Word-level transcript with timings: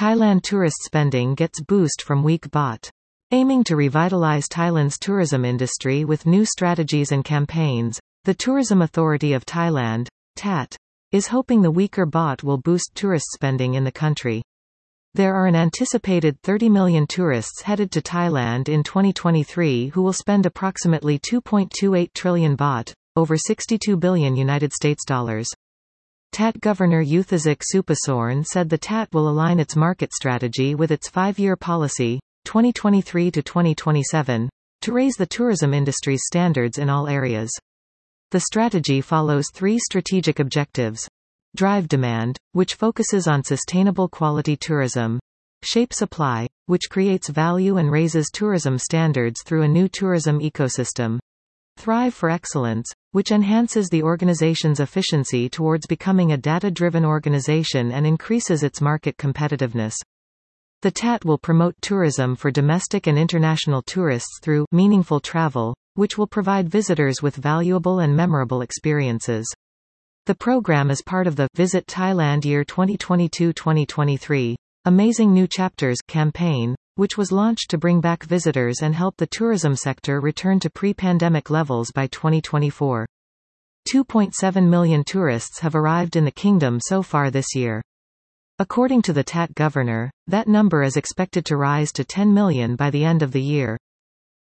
Thailand 0.00 0.40
tourist 0.42 0.78
spending 0.82 1.34
gets 1.34 1.60
boost 1.60 2.00
from 2.00 2.22
weak 2.22 2.50
baht. 2.50 2.88
Aiming 3.32 3.62
to 3.64 3.76
revitalize 3.76 4.48
Thailand's 4.48 4.98
tourism 4.98 5.44
industry 5.44 6.06
with 6.06 6.24
new 6.24 6.46
strategies 6.46 7.12
and 7.12 7.22
campaigns, 7.22 8.00
the 8.24 8.32
Tourism 8.32 8.80
Authority 8.80 9.34
of 9.34 9.44
Thailand, 9.44 10.08
TAT, 10.36 10.74
is 11.12 11.26
hoping 11.26 11.60
the 11.60 11.70
weaker 11.70 12.06
baht 12.06 12.42
will 12.42 12.56
boost 12.56 12.94
tourist 12.94 13.26
spending 13.34 13.74
in 13.74 13.84
the 13.84 13.92
country. 13.92 14.40
There 15.12 15.34
are 15.34 15.44
an 15.44 15.54
anticipated 15.54 16.40
30 16.44 16.70
million 16.70 17.06
tourists 17.06 17.60
headed 17.60 17.92
to 17.92 18.00
Thailand 18.00 18.70
in 18.70 18.82
2023 18.82 19.88
who 19.88 20.00
will 20.00 20.14
spend 20.14 20.46
approximately 20.46 21.18
2.28 21.18 22.14
trillion 22.14 22.56
baht, 22.56 22.94
over 23.16 23.36
62 23.36 23.98
billion 23.98 24.34
United 24.34 24.72
States 24.72 25.04
dollars. 25.04 25.50
TAT 26.32 26.60
Governor 26.60 27.04
Yuthasak 27.04 27.60
Supasorn 27.74 28.46
said 28.46 28.68
the 28.68 28.78
TAT 28.78 29.12
will 29.12 29.28
align 29.28 29.58
its 29.58 29.74
market 29.74 30.12
strategy 30.12 30.76
with 30.76 30.92
its 30.92 31.08
five-year 31.08 31.56
policy, 31.56 32.20
2023 32.44 33.32
to 33.32 33.42
2027, 33.42 34.48
to 34.82 34.92
raise 34.92 35.16
the 35.16 35.26
tourism 35.26 35.74
industry's 35.74 36.22
standards 36.24 36.78
in 36.78 36.88
all 36.88 37.08
areas. 37.08 37.50
The 38.30 38.40
strategy 38.40 39.00
follows 39.00 39.46
three 39.52 39.78
strategic 39.78 40.38
objectives. 40.38 41.08
Drive 41.56 41.88
demand, 41.88 42.36
which 42.52 42.74
focuses 42.74 43.26
on 43.26 43.42
sustainable 43.42 44.08
quality 44.08 44.56
tourism. 44.56 45.18
Shape 45.64 45.92
supply, 45.92 46.46
which 46.66 46.88
creates 46.88 47.28
value 47.28 47.76
and 47.76 47.90
raises 47.90 48.30
tourism 48.32 48.78
standards 48.78 49.42
through 49.44 49.62
a 49.62 49.68
new 49.68 49.88
tourism 49.88 50.38
ecosystem. 50.38 51.18
Thrive 51.80 52.12
for 52.12 52.28
excellence, 52.28 52.86
which 53.12 53.32
enhances 53.32 53.88
the 53.88 54.02
organization's 54.02 54.80
efficiency 54.80 55.48
towards 55.48 55.86
becoming 55.86 56.32
a 56.32 56.36
data-driven 56.36 57.06
organization 57.06 57.90
and 57.90 58.06
increases 58.06 58.62
its 58.62 58.82
market 58.82 59.16
competitiveness. 59.16 59.94
The 60.82 60.90
TAT 60.90 61.24
will 61.24 61.38
promote 61.38 61.74
tourism 61.80 62.36
for 62.36 62.50
domestic 62.50 63.06
and 63.06 63.18
international 63.18 63.80
tourists 63.80 64.40
through 64.42 64.66
meaningful 64.72 65.20
travel, 65.20 65.74
which 65.94 66.18
will 66.18 66.26
provide 66.26 66.68
visitors 66.68 67.22
with 67.22 67.34
valuable 67.34 68.00
and 68.00 68.14
memorable 68.14 68.60
experiences. 68.60 69.50
The 70.26 70.34
program 70.34 70.90
is 70.90 71.00
part 71.00 71.26
of 71.26 71.36
the 71.36 71.48
Visit 71.54 71.86
Thailand 71.86 72.44
Year 72.44 72.62
2022-2023 72.62 74.54
Amazing 74.84 75.32
New 75.32 75.46
Chapters 75.46 76.00
campaign, 76.06 76.74
which 77.00 77.16
was 77.16 77.32
launched 77.32 77.70
to 77.70 77.78
bring 77.78 77.98
back 77.98 78.24
visitors 78.24 78.82
and 78.82 78.94
help 78.94 79.16
the 79.16 79.26
tourism 79.26 79.74
sector 79.74 80.20
return 80.20 80.60
to 80.60 80.68
pre-pandemic 80.68 81.48
levels 81.48 81.90
by 81.90 82.06
2024. 82.08 83.06
2.7 83.90 84.68
million 84.68 85.02
tourists 85.02 85.60
have 85.60 85.74
arrived 85.74 86.14
in 86.14 86.26
the 86.26 86.30
kingdom 86.30 86.78
so 86.78 87.02
far 87.02 87.30
this 87.30 87.54
year. 87.54 87.80
According 88.58 89.00
to 89.00 89.14
the 89.14 89.24
TAT 89.24 89.54
governor, 89.54 90.10
that 90.26 90.46
number 90.46 90.82
is 90.82 90.98
expected 90.98 91.46
to 91.46 91.56
rise 91.56 91.90
to 91.92 92.04
10 92.04 92.34
million 92.34 92.76
by 92.76 92.90
the 92.90 93.02
end 93.02 93.22
of 93.22 93.32
the 93.32 93.40
year. 93.40 93.78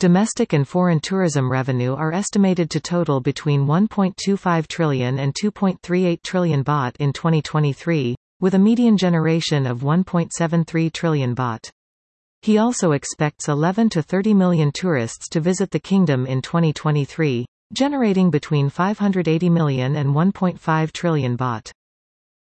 Domestic 0.00 0.54
and 0.54 0.66
foreign 0.66 1.00
tourism 1.00 1.52
revenue 1.52 1.92
are 1.92 2.14
estimated 2.14 2.70
to 2.70 2.80
total 2.80 3.20
between 3.20 3.66
1.25 3.66 4.66
trillion 4.68 5.18
and 5.18 5.34
2.38 5.34 6.22
trillion 6.22 6.64
baht 6.64 6.96
in 6.98 7.12
2023, 7.12 8.16
with 8.40 8.54
a 8.54 8.58
median 8.58 8.96
generation 8.96 9.66
of 9.66 9.80
1.73 9.80 10.90
trillion 10.94 11.36
baht. 11.36 11.68
He 12.42 12.58
also 12.58 12.92
expects 12.92 13.48
11 13.48 13.88
to 13.90 14.02
30 14.02 14.32
million 14.34 14.70
tourists 14.72 15.28
to 15.30 15.40
visit 15.40 15.70
the 15.70 15.80
kingdom 15.80 16.26
in 16.26 16.40
2023, 16.40 17.44
generating 17.72 18.30
between 18.30 18.70
580 18.70 19.50
million 19.50 19.96
and 19.96 20.14
1.5 20.14 20.92
trillion 20.92 21.36
baht. 21.36 21.70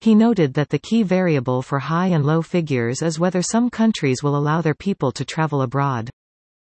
He 0.00 0.14
noted 0.14 0.52
that 0.54 0.68
the 0.68 0.78
key 0.78 1.02
variable 1.02 1.62
for 1.62 1.78
high 1.78 2.08
and 2.08 2.26
low 2.26 2.42
figures 2.42 3.00
is 3.00 3.18
whether 3.18 3.40
some 3.40 3.70
countries 3.70 4.22
will 4.22 4.36
allow 4.36 4.60
their 4.60 4.74
people 4.74 5.12
to 5.12 5.24
travel 5.24 5.62
abroad. 5.62 6.10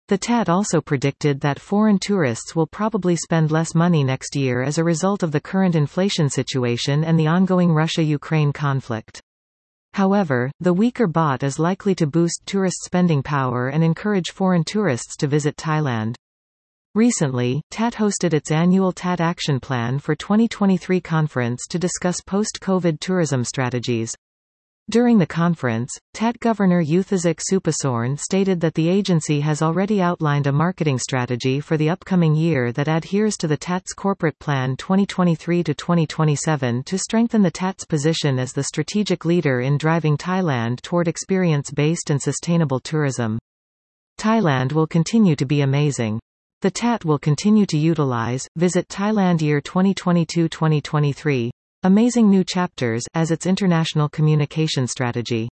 The 0.08 0.18
TAT 0.18 0.48
also 0.48 0.80
predicted 0.80 1.40
that 1.40 1.58
foreign 1.58 1.98
tourists 1.98 2.54
will 2.54 2.68
probably 2.68 3.16
spend 3.16 3.50
less 3.50 3.74
money 3.74 4.04
next 4.04 4.36
year 4.36 4.62
as 4.62 4.78
a 4.78 4.84
result 4.84 5.24
of 5.24 5.32
the 5.32 5.40
current 5.40 5.74
inflation 5.74 6.30
situation 6.30 7.02
and 7.02 7.18
the 7.18 7.26
ongoing 7.26 7.72
Russia-Ukraine 7.72 8.52
conflict. 8.52 9.20
However, 9.96 10.50
the 10.60 10.74
weaker 10.74 11.08
baht 11.08 11.42
is 11.42 11.58
likely 11.58 11.94
to 11.94 12.06
boost 12.06 12.42
tourist 12.44 12.84
spending 12.84 13.22
power 13.22 13.68
and 13.68 13.82
encourage 13.82 14.30
foreign 14.30 14.62
tourists 14.62 15.16
to 15.16 15.26
visit 15.26 15.56
Thailand. 15.56 16.16
Recently, 16.94 17.62
TAT 17.70 17.94
hosted 17.94 18.34
its 18.34 18.50
annual 18.50 18.92
TAT 18.92 19.22
Action 19.22 19.58
Plan 19.58 19.98
for 19.98 20.14
2023 20.14 21.00
conference 21.00 21.66
to 21.70 21.78
discuss 21.78 22.20
post-COVID 22.20 23.00
tourism 23.00 23.42
strategies. 23.42 24.14
During 24.88 25.18
the 25.18 25.26
conference, 25.26 25.90
TAT 26.14 26.38
Governor 26.38 26.80
Yuthasak 26.80 27.40
Supasorn 27.50 28.16
stated 28.20 28.60
that 28.60 28.74
the 28.74 28.88
agency 28.88 29.40
has 29.40 29.60
already 29.60 30.00
outlined 30.00 30.46
a 30.46 30.52
marketing 30.52 31.00
strategy 31.00 31.58
for 31.58 31.76
the 31.76 31.90
upcoming 31.90 32.36
year 32.36 32.70
that 32.70 32.86
adheres 32.86 33.36
to 33.38 33.48
the 33.48 33.56
TAT's 33.56 33.92
Corporate 33.92 34.38
Plan 34.38 34.76
2023-2027 34.76 36.84
to 36.84 36.98
strengthen 36.98 37.42
the 37.42 37.50
TAT's 37.50 37.84
position 37.84 38.38
as 38.38 38.52
the 38.52 38.62
strategic 38.62 39.24
leader 39.24 39.60
in 39.60 39.76
driving 39.76 40.16
Thailand 40.16 40.80
toward 40.82 41.08
experience-based 41.08 42.10
and 42.10 42.22
sustainable 42.22 42.78
tourism. 42.78 43.40
Thailand 44.20 44.72
will 44.72 44.86
continue 44.86 45.34
to 45.34 45.46
be 45.46 45.62
amazing. 45.62 46.20
The 46.60 46.70
TAT 46.70 47.04
will 47.04 47.18
continue 47.18 47.66
to 47.66 47.76
utilize, 47.76 48.46
visit 48.54 48.86
Thailand 48.86 49.40
year 49.40 49.60
2022-2023, 49.60 51.50
Amazing 51.86 52.28
New 52.28 52.42
Chapters 52.42 53.04
as 53.14 53.30
its 53.30 53.46
international 53.46 54.08
communication 54.08 54.88
strategy. 54.88 55.48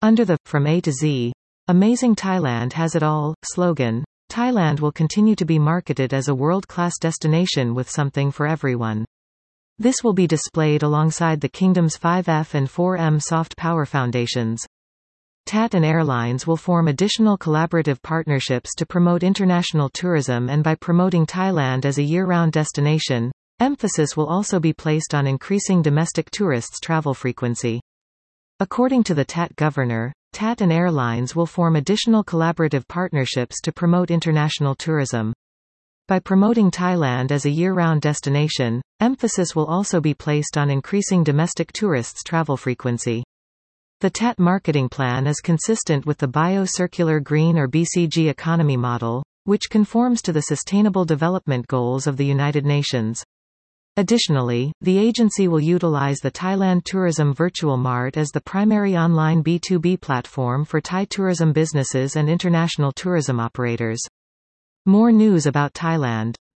Under 0.00 0.24
the 0.24 0.38
From 0.46 0.66
A 0.66 0.80
to 0.80 0.90
Z, 0.90 1.30
Amazing 1.66 2.16
Thailand 2.16 2.72
has 2.72 2.94
it 2.94 3.02
all 3.02 3.34
slogan, 3.44 4.02
Thailand 4.32 4.80
will 4.80 4.92
continue 4.92 5.36
to 5.36 5.44
be 5.44 5.58
marketed 5.58 6.14
as 6.14 6.28
a 6.28 6.34
world-class 6.34 6.94
destination 6.98 7.74
with 7.74 7.90
something 7.90 8.30
for 8.30 8.46
everyone. 8.46 9.04
This 9.78 9.96
will 10.02 10.14
be 10.14 10.26
displayed 10.26 10.82
alongside 10.82 11.42
the 11.42 11.50
kingdom's 11.50 11.98
5F 11.98 12.54
and 12.54 12.66
4M 12.66 13.20
soft 13.20 13.54
power 13.58 13.84
foundations. 13.84 14.64
TAT 15.44 15.74
and 15.74 15.84
airlines 15.84 16.46
will 16.46 16.56
form 16.56 16.88
additional 16.88 17.36
collaborative 17.36 18.00
partnerships 18.00 18.74
to 18.76 18.86
promote 18.86 19.22
international 19.22 19.90
tourism 19.90 20.48
and 20.48 20.64
by 20.64 20.76
promoting 20.76 21.26
Thailand 21.26 21.84
as 21.84 21.98
a 21.98 22.02
year-round 22.02 22.52
destination, 22.52 23.30
Emphasis 23.60 24.16
will 24.16 24.28
also 24.28 24.60
be 24.60 24.72
placed 24.72 25.16
on 25.16 25.26
increasing 25.26 25.82
domestic 25.82 26.30
tourists' 26.30 26.78
travel 26.78 27.12
frequency. 27.12 27.80
According 28.60 29.02
to 29.04 29.14
the 29.14 29.24
TAT 29.24 29.56
governor, 29.56 30.12
TAT 30.32 30.60
and 30.60 30.72
airlines 30.72 31.34
will 31.34 31.44
form 31.44 31.74
additional 31.74 32.22
collaborative 32.22 32.86
partnerships 32.86 33.60
to 33.62 33.72
promote 33.72 34.12
international 34.12 34.76
tourism. 34.76 35.32
By 36.06 36.20
promoting 36.20 36.70
Thailand 36.70 37.32
as 37.32 37.46
a 37.46 37.50
year-round 37.50 38.00
destination, 38.00 38.80
emphasis 39.00 39.56
will 39.56 39.66
also 39.66 40.00
be 40.00 40.14
placed 40.14 40.56
on 40.56 40.70
increasing 40.70 41.24
domestic 41.24 41.72
tourists' 41.72 42.22
travel 42.22 42.56
frequency. 42.56 43.24
The 44.00 44.10
TAT 44.10 44.38
marketing 44.38 44.88
plan 44.88 45.26
is 45.26 45.40
consistent 45.40 46.06
with 46.06 46.18
the 46.18 46.28
Bio-Circular 46.28 47.18
Green 47.18 47.58
or 47.58 47.66
BCG 47.66 48.30
economy 48.30 48.76
model, 48.76 49.24
which 49.42 49.68
conforms 49.68 50.22
to 50.22 50.32
the 50.32 50.42
Sustainable 50.42 51.04
Development 51.04 51.66
Goals 51.66 52.06
of 52.06 52.16
the 52.16 52.26
United 52.26 52.64
Nations. 52.64 53.24
Additionally, 53.98 54.72
the 54.80 54.96
agency 54.96 55.48
will 55.48 55.58
utilize 55.58 56.18
the 56.20 56.30
Thailand 56.30 56.84
Tourism 56.84 57.34
Virtual 57.34 57.76
Mart 57.76 58.16
as 58.16 58.28
the 58.28 58.40
primary 58.40 58.96
online 58.96 59.42
B2B 59.42 60.00
platform 60.00 60.64
for 60.64 60.80
Thai 60.80 61.04
tourism 61.06 61.52
businesses 61.52 62.14
and 62.14 62.30
international 62.30 62.92
tourism 62.92 63.40
operators. 63.40 63.98
More 64.86 65.10
news 65.10 65.46
about 65.46 65.74
Thailand 65.74 66.36